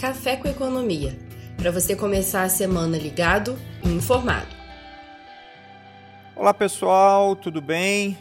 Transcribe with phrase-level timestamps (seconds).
[0.00, 1.14] Café com Economia,
[1.58, 4.48] para você começar a semana ligado e informado.
[6.34, 8.16] Olá pessoal, tudo bem?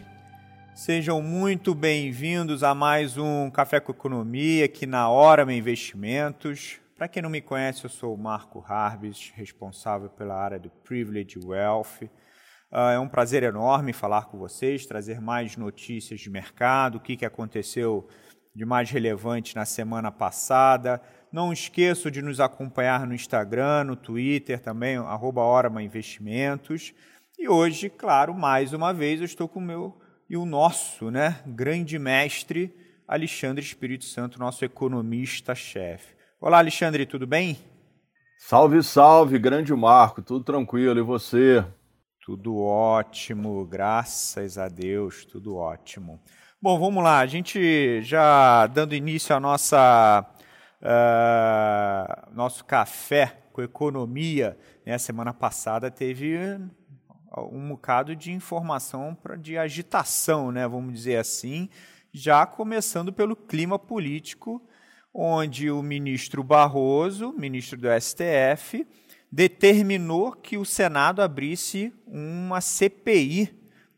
[0.75, 6.81] Sejam muito bem-vindos a mais um Café com Economia aqui na Orama Investimentos.
[6.97, 11.39] Para quem não me conhece, eu sou o Marco Harbis, responsável pela área do Privilege
[11.41, 12.03] Wealth.
[12.69, 17.25] Uh, é um prazer enorme falar com vocês, trazer mais notícias de mercado, o que
[17.25, 18.05] aconteceu
[18.53, 21.01] de mais relevante na semana passada.
[21.31, 26.91] Não esqueçam de nos acompanhar no Instagram, no Twitter também, arroba Orama Investimentos.
[27.37, 29.95] E hoje, claro, mais uma vez, eu estou com o meu
[30.27, 32.75] e o nosso né, grande mestre,
[33.07, 36.15] Alexandre Espírito Santo, nosso economista-chefe.
[36.41, 37.59] Olá, Alexandre, tudo bem?
[38.39, 41.63] Salve, salve, grande Marco, tudo tranquilo, e você?
[42.25, 46.19] Tudo ótimo, graças a Deus, tudo ótimo.
[46.59, 50.25] Bom, vamos lá, a gente já dando início à nossa
[50.81, 54.97] uh, nosso café com economia, né?
[54.97, 56.37] semana passada teve
[57.51, 60.67] um bocado de informação pra, de agitação, né?
[60.67, 61.69] vamos dizer assim,
[62.11, 64.61] já começando pelo clima político,
[65.13, 68.87] onde o ministro Barroso, ministro do STF,
[69.31, 73.53] determinou que o Senado abrisse uma CPI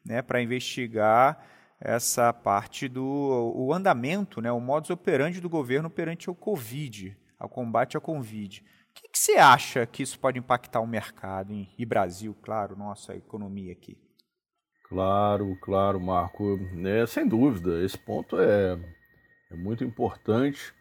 [0.06, 1.46] né, para investigar
[1.82, 7.50] essa parte do o andamento, né, o modus operandi do governo perante o Covid, ao
[7.50, 8.62] combate ao Covid.
[8.62, 12.78] O que, que você acha que isso pode impactar o mercado em, e Brasil, claro,
[12.78, 13.98] nossa economia aqui?
[14.88, 16.60] Claro, claro, Marco.
[16.86, 18.78] É, sem dúvida, esse ponto é,
[19.50, 20.74] é muito importante.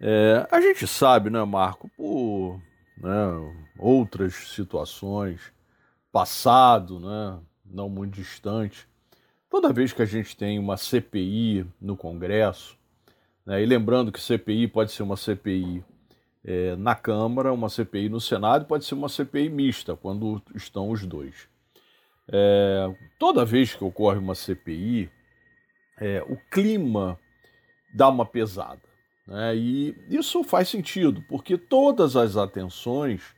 [0.00, 2.62] É, a gente sabe, né, Marco, por
[2.96, 5.52] né, outras situações,
[6.10, 8.88] passado, né, não muito distante,
[9.50, 12.78] toda vez que a gente tem uma CPI no Congresso,
[13.44, 15.84] né, e lembrando que CPI pode ser uma CPI
[16.44, 21.04] é, na Câmara, uma CPI no Senado, pode ser uma CPI mista, quando estão os
[21.04, 21.48] dois.
[22.32, 25.10] É, toda vez que ocorre uma CPI,
[25.98, 27.18] é, o clima
[27.92, 28.80] dá uma pesada.
[29.26, 29.56] Né?
[29.56, 33.34] E isso faz sentido, porque todas as atenções,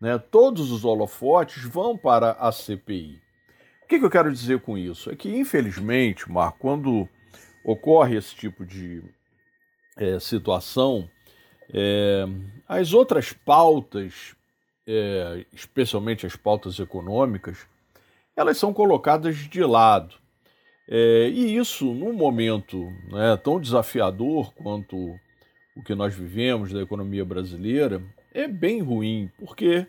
[0.00, 3.20] né, todos os holofotes vão para a CPI.
[3.90, 5.10] Que, que eu quero dizer com isso?
[5.10, 7.08] É que, infelizmente, Marco, quando
[7.64, 9.02] ocorre esse tipo de
[9.96, 11.10] é, situação,
[11.74, 12.24] é,
[12.68, 14.36] as outras pautas,
[14.86, 17.66] é, especialmente as pautas econômicas,
[18.36, 20.14] elas são colocadas de lado.
[20.88, 25.18] É, e isso, num momento né, tão desafiador quanto
[25.74, 28.00] o que nós vivemos da economia brasileira,
[28.32, 29.84] é bem ruim, porque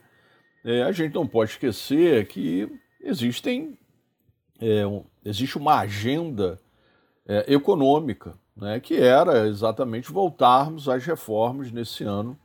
[0.66, 2.68] é, a gente não pode esquecer que
[3.00, 3.78] existem,
[4.62, 6.60] é, um, existe uma agenda
[7.28, 12.38] é, econômica, né, que era exatamente voltarmos às reformas nesse ano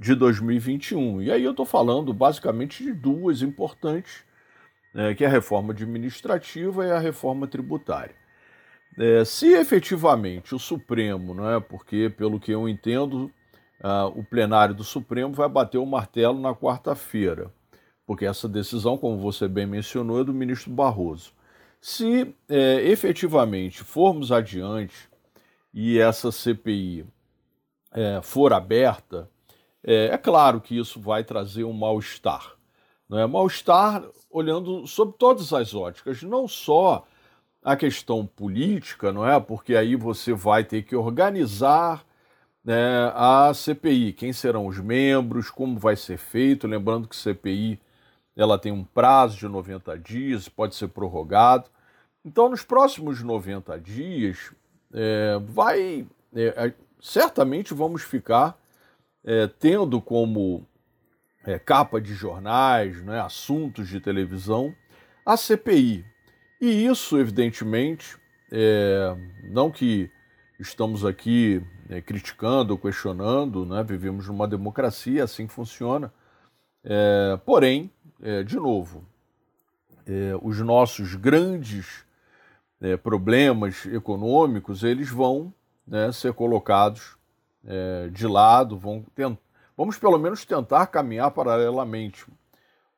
[0.00, 1.22] de 2021.
[1.22, 4.24] E aí eu estou falando basicamente de duas importantes
[4.94, 8.14] é, que é a reforma administrativa e a reforma tributária.
[8.98, 13.30] É, se efetivamente o Supremo, não é, porque pelo que eu entendo,
[14.14, 17.50] o plenário do Supremo vai bater o martelo na quarta-feira,
[18.04, 21.32] porque essa decisão, como você bem mencionou, é do ministro Barroso.
[21.80, 25.08] Se é, efetivamente formos adiante
[25.72, 27.06] e essa CPI
[27.92, 29.30] é, for aberta,
[29.82, 32.54] é, é claro que isso vai trazer um mal-estar.
[33.12, 33.26] É?
[33.26, 37.06] Mal-estar olhando sob todas as óticas, não só
[37.62, 39.38] a questão política, não é?
[39.40, 42.04] Porque aí você vai ter que organizar
[42.64, 47.80] né, a CPI, quem serão os membros, como vai ser feito, lembrando que CPI
[48.40, 51.68] ela tem um prazo de 90 dias, pode ser prorrogado.
[52.24, 54.52] Então, nos próximos 90 dias,
[54.92, 58.58] é, vai é, certamente vamos ficar
[59.24, 60.66] é, tendo como
[61.44, 64.74] é, capa de jornais, né, assuntos de televisão,
[65.24, 66.04] a CPI.
[66.60, 68.16] E isso, evidentemente,
[68.52, 70.10] é, não que
[70.58, 76.12] estamos aqui é, criticando ou questionando, né, vivemos numa democracia, assim funciona.
[76.84, 77.90] É, porém,
[78.22, 79.04] é, de novo,
[80.06, 82.04] é, os nossos grandes
[83.02, 85.52] problemas econômicos eles vão
[85.86, 87.14] né, ser colocados
[88.10, 89.04] de lado, vão
[89.80, 92.26] Vamos pelo menos tentar caminhar paralelamente.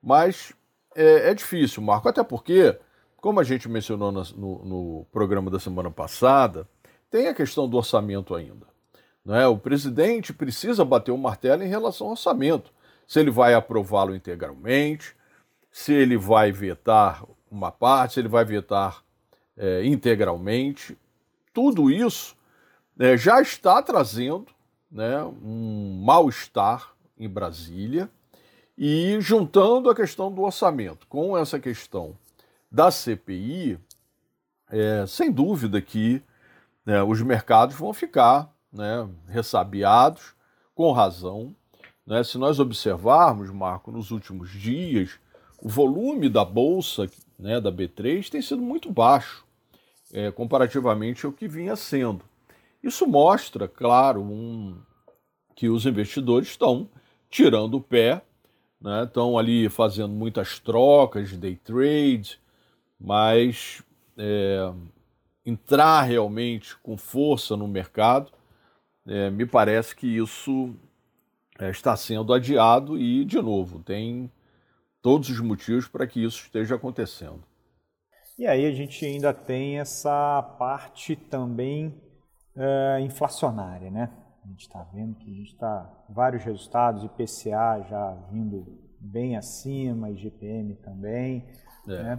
[0.03, 0.53] Mas
[0.97, 2.77] é, é difícil, Marco, até porque,
[3.19, 4.25] como a gente mencionou no,
[4.65, 6.69] no, programa da semana passada,
[7.09, 8.67] tem a questão do orçamento ainda.
[9.29, 9.47] é?
[9.47, 12.73] O presidente precisa bater o martelo em relação ao orçamento.
[13.13, 15.15] Se ele vai aprová-lo integralmente,
[15.71, 19.05] se ele vai vetar uma parte, se ele vai vetar
[19.55, 20.97] é, integralmente.
[21.53, 22.35] Tudo isso
[22.99, 24.47] é, já está trazendo
[24.91, 28.09] né, um mal-estar em Brasília
[28.79, 32.17] e juntando a questão do orçamento com essa questão
[32.71, 33.79] da CPI,
[34.71, 36.23] é, sem dúvida que
[36.83, 40.35] né, os mercados vão ficar né, ressabiados,
[40.75, 41.55] com razão.
[42.07, 42.23] Né?
[42.25, 45.19] Se nós observarmos, Marco, nos últimos dias,
[45.61, 47.09] o volume da bolsa
[47.39, 49.45] né, da B3 tem sido muito baixo,
[50.13, 52.25] é, comparativamente ao que vinha sendo.
[52.83, 54.77] Isso mostra, claro, um,
[55.55, 56.89] que os investidores estão
[57.31, 58.23] tirando o pé,
[58.81, 62.41] né, estão ali fazendo muitas trocas de day trade,
[63.01, 63.83] mas
[64.19, 64.73] é,
[65.47, 68.33] entrar realmente com força no mercado,
[69.07, 70.75] é, me parece que isso
[71.59, 74.31] é, está sendo adiado e, de novo, tem
[75.01, 77.43] todos os motivos para que isso esteja acontecendo.
[78.39, 81.95] E aí a gente ainda tem essa parte também
[82.57, 84.11] é, inflacionária, né?
[84.45, 88.67] A gente está vendo que a gente está vários resultados, IPCA já vindo
[88.99, 91.47] bem acima, IGPM também,
[91.87, 92.03] é.
[92.03, 92.19] né?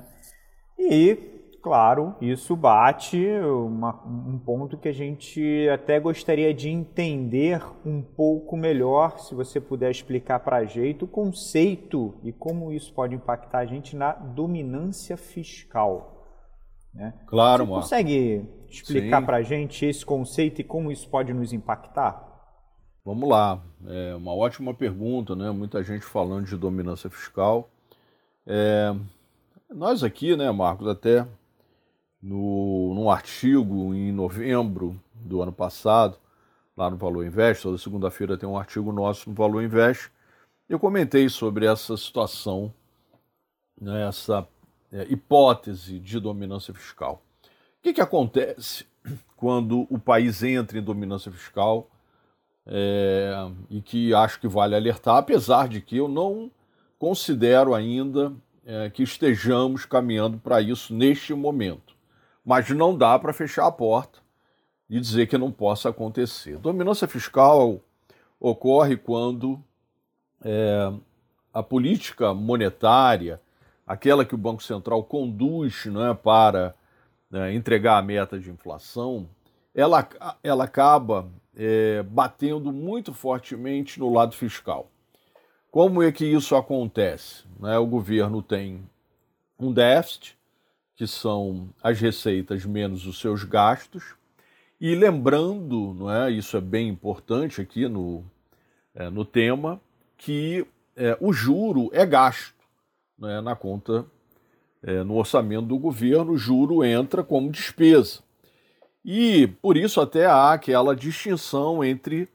[0.77, 8.01] E claro, isso bate uma, um ponto que a gente até gostaria de entender um
[8.01, 13.15] pouco melhor, se você puder explicar para a gente o conceito e como isso pode
[13.15, 16.27] impactar a gente na dominância fiscal.
[16.93, 17.13] Né?
[17.25, 22.31] Claro, Você consegue explicar para a gente esse conceito e como isso pode nos impactar?
[23.05, 25.49] Vamos lá, é uma ótima pergunta, né?
[25.51, 27.69] Muita gente falando de dominância fiscal.
[28.45, 28.93] É,
[29.69, 31.25] nós aqui, né, Marcos, até
[32.23, 36.17] no, num artigo em novembro do ano passado,
[36.75, 40.09] lá no Valor Invest, toda segunda-feira tem um artigo nosso no Valor Invest,
[40.69, 42.73] eu comentei sobre essa situação,
[43.79, 44.47] né, essa
[44.89, 47.21] é, hipótese de dominância fiscal.
[47.43, 48.85] O que, que acontece
[49.35, 51.89] quando o país entra em dominância fiscal
[52.65, 53.33] é,
[53.69, 56.49] e que acho que vale alertar, apesar de que eu não
[56.97, 58.33] considero ainda
[58.65, 61.92] é, que estejamos caminhando para isso neste momento
[62.45, 64.19] mas não dá para fechar a porta
[64.89, 66.57] e dizer que não possa acontecer.
[66.57, 67.79] Dominância fiscal
[68.39, 69.59] ocorre quando
[70.43, 70.91] é,
[71.53, 73.39] a política monetária,
[73.87, 76.75] aquela que o Banco Central conduz é, para
[77.31, 79.27] né, entregar a meta de inflação,
[79.73, 80.07] ela,
[80.43, 84.89] ela acaba é, batendo muito fortemente no lado fiscal.
[85.71, 87.45] Como é que isso acontece?
[87.59, 87.77] Né?
[87.79, 88.87] O governo tem
[89.59, 90.37] um déficit,
[90.95, 94.15] que são as receitas menos os seus gastos.
[94.79, 98.23] E lembrando, não é, isso é bem importante aqui no,
[98.93, 99.79] é, no tema,
[100.17, 102.53] que é, o juro é gasto
[103.17, 104.05] não é, na conta,
[104.81, 108.19] é, no orçamento do governo, o juro entra como despesa.
[109.03, 112.27] E por isso até há aquela distinção entre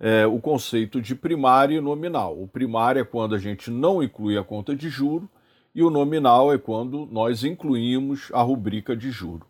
[0.00, 2.40] é, o conceito de primário e nominal.
[2.40, 5.28] O primário é quando a gente não inclui a conta de juro,
[5.74, 9.46] e o nominal é quando nós incluímos a rubrica de juro.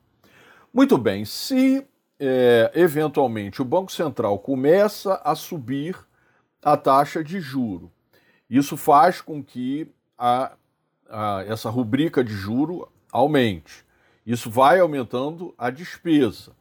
[0.72, 1.86] Muito bem, se
[2.18, 5.96] é, eventualmente o Banco Central começa a subir
[6.62, 7.92] a taxa de juro,
[8.48, 9.86] isso faz com que
[10.16, 10.52] a,
[11.08, 13.84] a, essa rubrica de juro aumente.
[14.26, 16.52] Isso vai aumentando a despesa.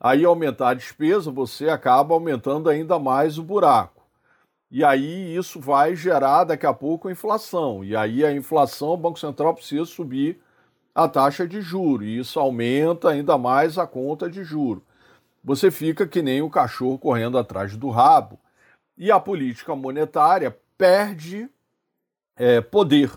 [0.00, 3.93] Aí, aumentar a despesa, você acaba aumentando ainda mais o buraco.
[4.74, 7.84] E aí isso vai gerar daqui a pouco inflação.
[7.84, 10.40] E aí a inflação, o Banco Central precisa subir
[10.92, 12.02] a taxa de juro.
[12.02, 14.82] E isso aumenta ainda mais a conta de juro.
[15.44, 18.36] Você fica que nem o cachorro correndo atrás do rabo.
[18.98, 21.48] E a política monetária perde
[22.36, 23.12] é, poder,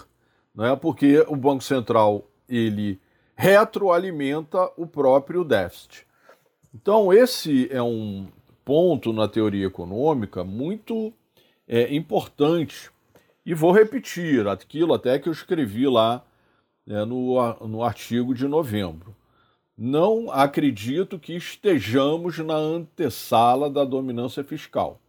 [0.60, 0.76] é?
[0.76, 3.02] porque o Banco Central ele
[3.36, 6.06] retroalimenta o próprio déficit.
[6.72, 8.28] Então, esse é um
[8.64, 11.12] ponto na teoria econômica muito
[11.68, 12.90] é, importante.
[13.46, 16.24] E vou repetir aquilo até que eu escrevi lá
[16.88, 19.16] é, no, no artigo de novembro.
[19.78, 25.00] Não acredito que estejamos na antessala da dominância fiscal,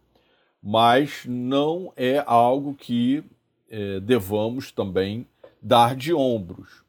[0.61, 3.23] mas não é algo que
[3.69, 5.25] é, devamos também
[5.61, 6.83] dar de ombros,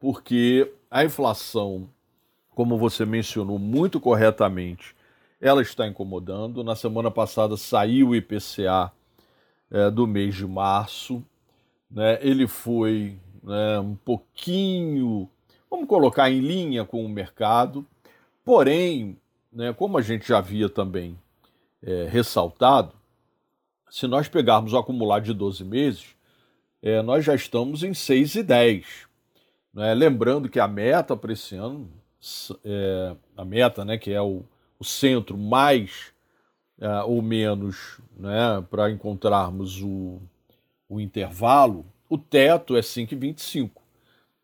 [0.00, 1.88] porque a inflação,
[2.50, 4.96] como você mencionou muito corretamente,
[5.40, 6.64] ela está incomodando.
[6.64, 8.92] Na semana passada saiu o IPCA
[9.70, 11.24] é, do mês de março.
[11.90, 12.18] Né?
[12.20, 15.28] Ele foi né, um pouquinho,
[15.70, 17.86] vamos colocar em linha com o mercado,
[18.44, 19.18] porém,
[19.52, 21.18] né, como a gente já havia também
[21.82, 22.94] é, ressaltado,
[23.90, 26.14] se nós pegarmos o acumulado de 12 meses,
[26.82, 28.84] é, nós já estamos em 6,10.
[29.74, 29.94] Né?
[29.94, 31.90] Lembrando que a meta para esse ano,
[32.64, 34.44] é, a meta, né, que é o,
[34.78, 36.12] o centro mais
[36.80, 40.20] uh, ou menos né, para encontrarmos o,
[40.88, 43.70] o intervalo, o teto é 5,25.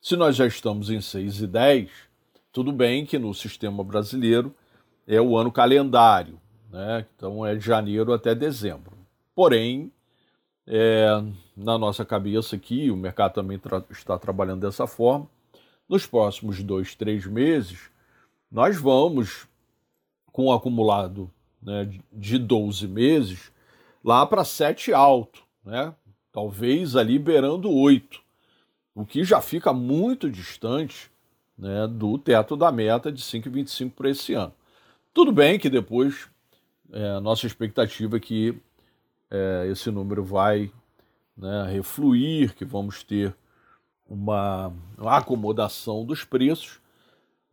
[0.00, 1.88] Se nós já estamos em 6,10,
[2.52, 4.55] tudo bem que no sistema brasileiro
[5.07, 6.40] é o ano calendário,
[6.71, 7.05] né?
[7.16, 8.97] então é de janeiro até dezembro.
[9.35, 9.90] Porém,
[10.66, 11.09] é,
[11.57, 15.28] na nossa cabeça aqui, o mercado também tra está trabalhando dessa forma,
[15.88, 17.90] nos próximos dois, três meses,
[18.50, 19.47] nós vamos,
[20.33, 21.31] com o acumulado
[21.67, 23.51] né, de 12 meses,
[24.05, 25.93] lá para 7 alto, né?
[26.33, 28.21] talvez ali beirando 8,
[28.95, 31.11] o que já fica muito distante
[31.59, 34.55] né, do teto da meta de 5,25 para esse ano.
[35.13, 36.29] Tudo bem que depois
[36.93, 38.57] é, nossa expectativa é que
[39.31, 40.71] é, esse número vai
[41.37, 43.35] né, refluir, que vamos ter
[44.09, 46.81] uma acomodação dos preços,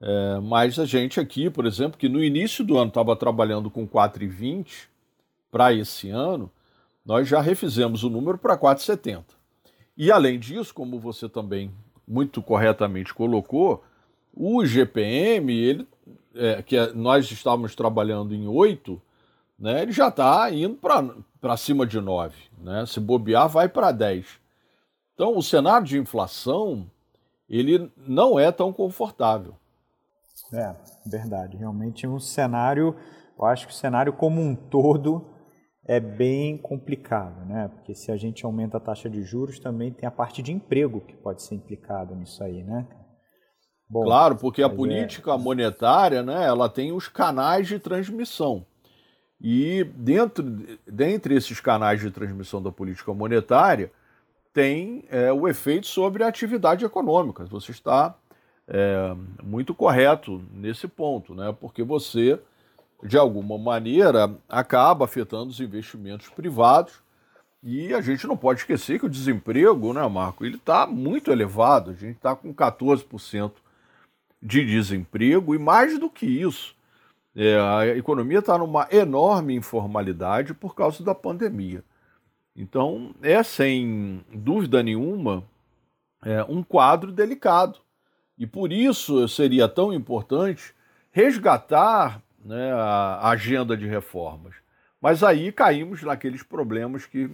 [0.05, 3.87] é, mas a gente aqui, por exemplo, que no início do ano estava trabalhando com
[3.87, 4.87] 4,20
[5.49, 6.51] para esse ano,
[7.05, 9.23] nós já refizemos o número para 4,70.
[9.95, 11.71] E além disso, como você também
[12.05, 13.81] muito corretamente colocou,
[14.33, 15.87] o GPM, ele,
[16.35, 19.01] é, que é, nós estávamos trabalhando em 8,
[19.57, 20.77] né, ele já está indo
[21.39, 22.35] para cima de 9.
[22.57, 22.85] Né?
[22.85, 24.25] Se bobear, vai para 10.
[25.13, 26.85] Então, o cenário de inflação
[27.47, 29.55] ele não é tão confortável.
[30.53, 30.75] É,
[31.05, 31.57] verdade.
[31.57, 32.95] Realmente um cenário,
[33.37, 35.29] eu acho que o cenário como um todo
[35.85, 37.67] é bem complicado, né?
[37.67, 41.01] Porque se a gente aumenta a taxa de juros, também tem a parte de emprego
[41.01, 42.87] que pode ser implicado nisso aí, né?
[43.89, 44.69] Bom, claro, porque a é.
[44.69, 45.37] política é...
[45.37, 48.65] monetária, né, ela tem os canais de transmissão.
[49.39, 50.43] E dentro,
[50.87, 53.91] dentre esses canais de transmissão da política monetária,
[54.53, 57.43] tem é, o efeito sobre a atividade econômica.
[57.45, 58.15] Você está
[58.67, 61.55] é, muito correto nesse ponto, né?
[61.59, 62.39] porque você,
[63.03, 67.03] de alguma maneira, acaba afetando os investimentos privados
[67.61, 71.91] e a gente não pode esquecer que o desemprego, né, Marco, ele está muito elevado.
[71.91, 73.53] A gente está com 14%
[74.41, 76.75] de desemprego e mais do que isso,
[77.33, 81.81] é, a economia está numa enorme informalidade por causa da pandemia.
[82.55, 85.43] Então, é sem dúvida nenhuma
[86.23, 87.79] é, um quadro delicado.
[88.37, 90.73] E por isso seria tão importante
[91.11, 94.55] resgatar né, a agenda de reformas.
[95.01, 97.29] Mas aí caímos naqueles problemas que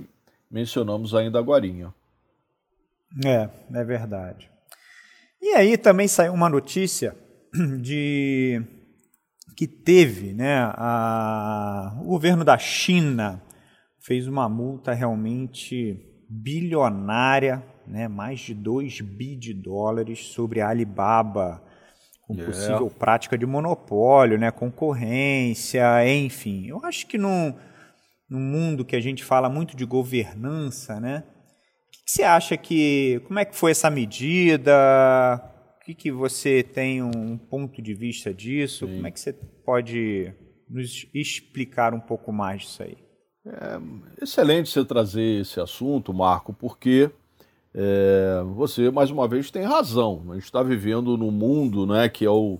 [0.49, 1.65] mencionamos ainda agora.
[3.25, 4.49] É, é verdade.
[5.41, 7.15] E aí também saiu uma notícia
[7.79, 8.61] de
[9.55, 13.41] que teve, né, a, o governo da China
[13.99, 21.61] fez uma multa realmente bilionária, né, mais de 2 bi de dólares sobre a Alibaba,
[22.21, 22.53] com yeah.
[22.53, 26.67] possível prática de monopólio, né, concorrência, enfim.
[26.67, 27.53] Eu acho que num,
[28.29, 31.23] num mundo que a gente fala muito de governança, né,
[32.09, 33.21] que você acha que.
[33.27, 34.71] Como é que foi essa medida?
[35.79, 38.87] O que, que você tem um ponto de vista disso?
[38.87, 38.95] Sim.
[38.95, 40.33] Como é que você pode
[40.67, 42.97] nos explicar um pouco mais disso aí?
[43.45, 47.11] É excelente você trazer esse assunto, Marco, porque
[47.73, 50.23] é, você, mais uma vez, tem razão.
[50.29, 52.59] A gente está vivendo num mundo né, que é o,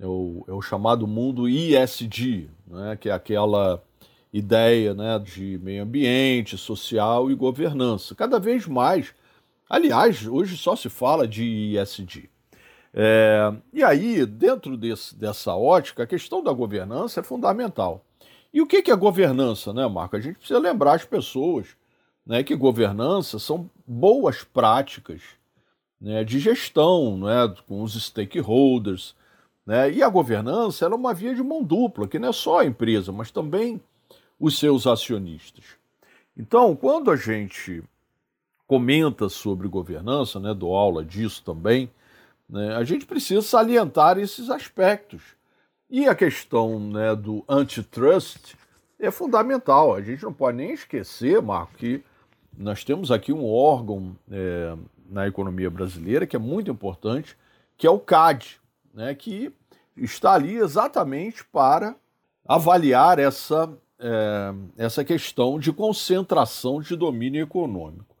[0.00, 3.82] é o, é o chamado mundo ISD, né, que é aquela
[4.32, 8.14] ideia né, de meio ambiente, social e governança.
[8.14, 9.14] Cada vez mais,
[9.68, 12.30] aliás, hoje só se fala de ISD.
[12.94, 18.04] É, e aí, dentro desse, dessa ótica, a questão da governança é fundamental.
[18.52, 20.16] E o que é governança, né, Marco?
[20.16, 21.68] A gente precisa lembrar as pessoas
[22.26, 25.22] né, que governança são boas práticas
[26.00, 29.14] né, de gestão né, com os stakeholders.
[29.64, 32.64] Né, e a governança é uma via de mão dupla, que não é só a
[32.64, 33.80] empresa, mas também
[34.38, 35.64] os seus acionistas.
[36.36, 37.82] Então, quando a gente
[38.66, 41.90] comenta sobre governança, né, dou aula disso também,
[42.48, 45.22] né, a gente precisa salientar esses aspectos.
[45.88, 48.54] E a questão né, do antitrust
[48.98, 49.94] é fundamental.
[49.94, 52.02] A gente não pode nem esquecer, Marco, que
[52.56, 54.76] nós temos aqui um órgão é,
[55.08, 57.36] na economia brasileira que é muito importante,
[57.76, 58.60] que é o CAD,
[58.94, 59.52] né, que
[59.96, 61.96] está ali exatamente para
[62.46, 68.16] avaliar essa é, essa questão de concentração de domínio econômico.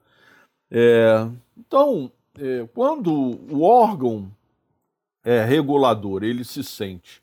[0.70, 4.30] É, então, é, quando o órgão
[5.24, 7.20] é, regulador ele se sente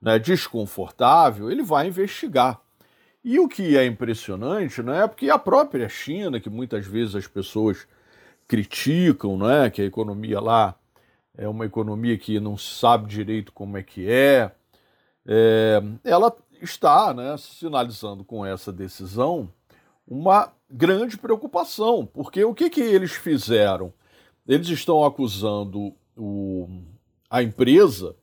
[0.00, 2.60] né, desconfortável, ele vai investigar.
[3.24, 7.26] E o que é impressionante, né, é porque a própria China, que muitas vezes as
[7.26, 7.86] pessoas
[8.46, 10.78] criticam, né, que a economia lá
[11.36, 14.52] é uma economia que não sabe direito como é que é,
[15.26, 19.50] é ela está né, sinalizando com essa decisão
[20.06, 23.92] uma grande preocupação, porque o que, que eles fizeram?
[24.46, 26.68] Eles estão acusando o,
[27.30, 28.14] a empresa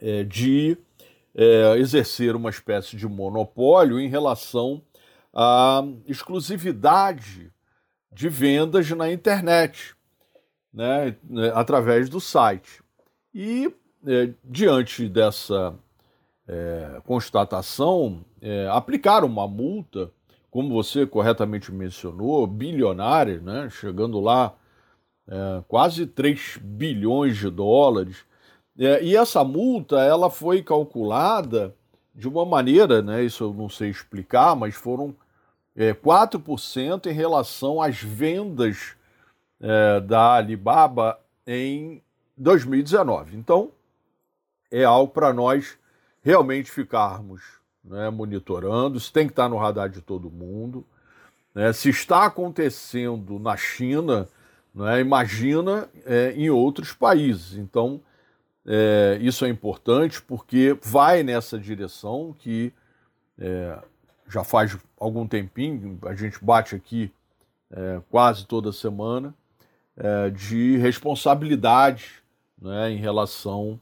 [0.00, 0.78] é, de
[1.34, 4.82] é, exercer uma espécie de monopólio em relação
[5.32, 7.52] à exclusividade
[8.12, 9.94] de vendas na internet,
[10.72, 12.82] né, né através do site.
[13.34, 13.72] E,
[14.06, 15.74] é, diante dessa
[16.46, 18.68] é, constatação, é,
[19.24, 20.10] uma multa,
[20.50, 24.54] como você corretamente mencionou, bilionária, né, chegando lá
[25.26, 28.24] é, quase 3 bilhões de dólares.
[28.78, 31.74] É, e essa multa ela foi calculada
[32.14, 35.14] de uma maneira, né, isso eu não sei explicar, mas foram
[35.74, 38.96] é, 4% em relação às vendas
[39.60, 42.02] é, da Alibaba em
[42.36, 43.36] 2019.
[43.36, 43.70] Então,
[44.70, 45.78] é algo para nós
[46.22, 47.42] realmente ficarmos
[47.84, 50.84] né, monitorando, isso tem que estar no radar de todo mundo.
[51.54, 51.72] Né?
[51.72, 54.28] Se está acontecendo na China,
[54.74, 57.58] né, imagina é, em outros países.
[57.58, 58.00] Então,
[58.66, 62.72] é, isso é importante porque vai nessa direção que
[63.38, 63.78] é,
[64.28, 67.12] já faz algum tempinho, a gente bate aqui
[67.70, 69.34] é, quase toda semana,
[69.96, 72.22] é, de responsabilidade
[72.60, 73.78] né, em relação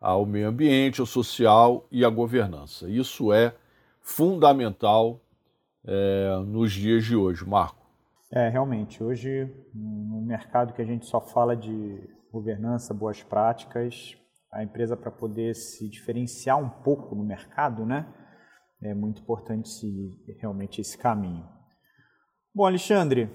[0.00, 2.88] ao meio ambiente, ao social e à governança.
[2.88, 3.54] Isso é
[4.00, 5.20] fundamental
[5.84, 7.82] é, nos dias de hoje, Marco.
[8.30, 12.00] É, realmente, hoje, no mercado que a gente só fala de
[12.32, 14.16] governança, boas práticas,
[14.52, 18.06] a empresa para poder se diferenciar um pouco no mercado, né?
[18.82, 21.48] É muito importante seguir realmente esse caminho.
[22.54, 23.30] Bom, Alexandre,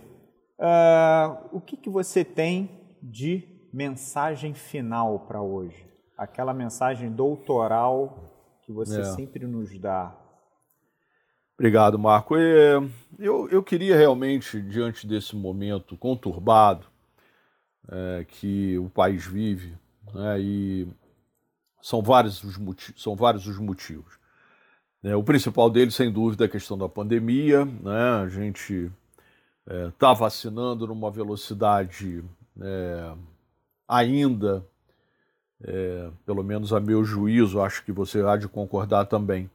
[0.59, 5.87] uh, o que, que você tem de mensagem final para hoje?
[6.17, 9.03] Aquela mensagem doutoral que você é.
[9.05, 10.15] sempre nos dá.
[11.55, 12.35] Obrigado, Marco.
[12.37, 12.75] É,
[13.17, 16.85] eu, eu queria realmente, diante desse momento conturbado
[17.89, 19.75] é, que o país vive,
[20.13, 20.87] né, e
[21.87, 24.19] são vários os, motivos, são vários os motivos.
[25.15, 27.63] O principal deles, sem dúvida, é a questão da pandemia.
[27.63, 28.91] Né, a gente
[29.89, 32.25] está é, vacinando numa velocidade
[32.59, 33.13] é,
[33.87, 34.65] ainda,
[35.63, 39.49] é, pelo menos a meu juízo, acho que você há de concordar também,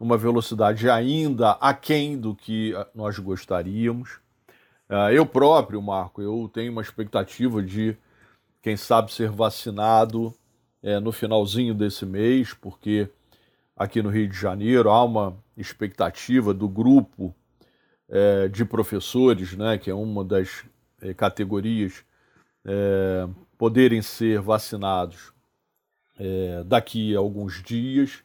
[0.00, 4.18] numa velocidade ainda aquém do que nós gostaríamos.
[4.88, 7.96] É, eu próprio, Marco, eu tenho uma expectativa de,
[8.60, 10.34] quem sabe, ser vacinado
[10.82, 13.08] é, no finalzinho desse mês, porque
[13.76, 17.34] aqui no Rio de Janeiro há uma expectativa do grupo
[18.08, 20.64] é, de professores, né, que é uma das
[21.00, 22.04] é, categorias
[22.64, 25.32] é, poderem ser vacinados
[26.18, 28.22] é, daqui a alguns dias.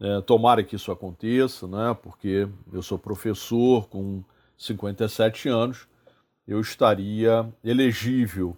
[0.00, 1.96] É, tomara que isso aconteça, né?
[2.00, 4.22] porque eu sou professor com
[4.56, 5.88] 57 anos,
[6.46, 8.56] eu estaria elegível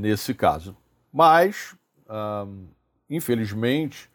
[0.00, 0.74] nesse caso.
[1.12, 1.74] Mas,
[2.08, 2.46] ah,
[3.08, 4.10] infelizmente,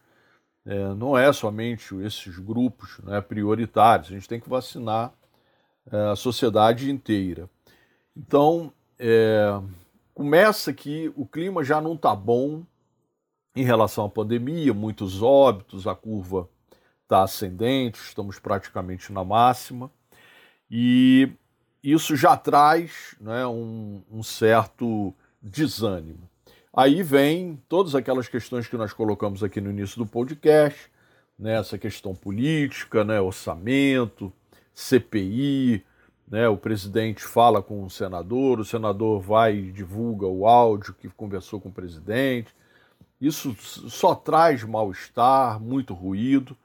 [0.64, 5.12] é, não é somente esses grupos né, prioritários, a gente tem que vacinar
[5.90, 7.48] é, a sociedade inteira.
[8.16, 9.60] Então, é,
[10.14, 12.64] começa que o clima já não está bom
[13.54, 16.48] em relação à pandemia, muitos óbitos, a curva
[17.02, 19.90] está ascendente, estamos praticamente na máxima,
[20.70, 21.30] e
[21.82, 26.31] isso já traz né, um, um certo desânimo.
[26.74, 30.90] Aí vem todas aquelas questões que nós colocamos aqui no início do podcast,
[31.38, 34.32] né, essa questão política, né, orçamento,
[34.72, 35.84] CPI,
[36.26, 41.10] né, o presidente fala com o senador, o senador vai e divulga o áudio que
[41.10, 42.54] conversou com o presidente.
[43.20, 43.54] Isso
[43.90, 46.56] só traz mal-estar, muito ruído.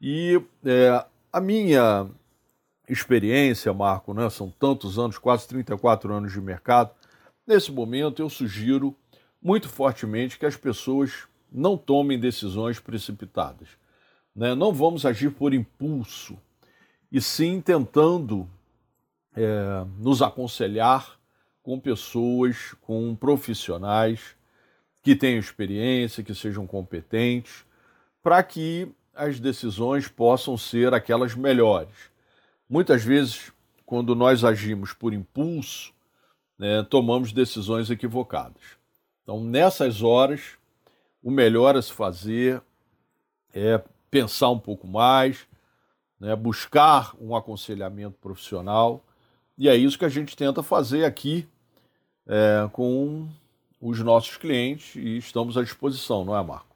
[0.00, 2.08] E é, a minha
[2.88, 6.92] experiência, Marco, né, são tantos anos, quase 34 anos de mercado.
[7.46, 8.96] Nesse momento, eu sugiro
[9.44, 13.68] muito fortemente que as pessoas não tomem decisões precipitadas.
[14.34, 14.54] Né?
[14.54, 16.38] Não vamos agir por impulso,
[17.12, 18.48] e sim tentando
[19.36, 21.20] é, nos aconselhar
[21.62, 24.34] com pessoas, com profissionais
[25.02, 27.64] que tenham experiência, que sejam competentes,
[28.22, 31.94] para que as decisões possam ser aquelas melhores.
[32.68, 33.52] Muitas vezes,
[33.84, 35.92] quando nós agimos por impulso,
[36.58, 38.83] né, tomamos decisões equivocadas.
[39.24, 40.52] Então, nessas horas,
[41.20, 42.62] o melhor a se fazer
[43.52, 45.48] é pensar um pouco mais,
[46.20, 49.02] né, buscar um aconselhamento profissional
[49.56, 51.48] e é isso que a gente tenta fazer aqui
[52.26, 53.28] é, com
[53.80, 56.74] os nossos clientes e estamos à disposição, não é, Marco?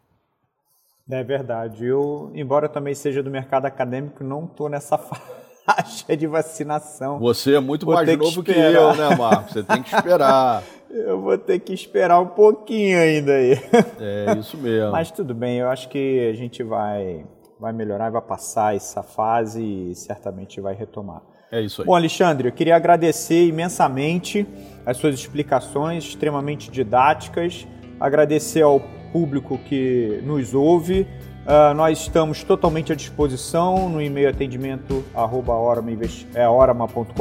[1.10, 1.84] É verdade.
[1.84, 4.96] Eu, embora também seja do mercado acadêmico, não estou nessa
[5.66, 7.18] faixa de vacinação.
[7.18, 9.52] Você é muito vou mais novo que, que, eu, né, Marcos?
[9.52, 10.62] Você tem que esperar.
[10.90, 13.58] eu vou ter que esperar um pouquinho ainda aí.
[14.00, 14.92] É isso mesmo.
[14.92, 17.24] Mas tudo bem, eu acho que a gente vai,
[17.58, 21.22] vai melhorar, vai passar essa fase e certamente vai retomar.
[21.50, 21.86] É isso aí.
[21.86, 24.46] Bom, Alexandre, eu queria agradecer imensamente
[24.84, 27.66] as suas explicações extremamente didáticas,
[27.98, 28.80] agradecer ao
[29.12, 31.06] público que nos ouve.
[31.46, 37.18] Uh, nós estamos totalmente à disposição no e-mail atendimento arroba orama.com.br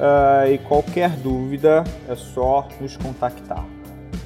[0.00, 3.64] uh, e qualquer dúvida é só nos contactar.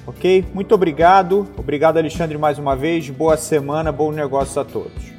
[0.07, 0.45] Ok?
[0.55, 1.49] Muito obrigado.
[1.59, 3.11] Obrigado, Alexandre, mais uma vez.
[3.11, 5.13] Boa semana, bom negócio a todos.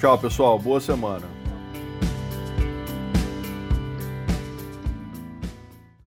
[0.00, 0.58] Tchau, pessoal.
[0.58, 1.35] Boa semana.